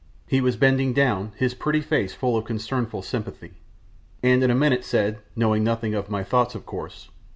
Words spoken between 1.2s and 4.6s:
his pretty face full of concernful sympathy, and in a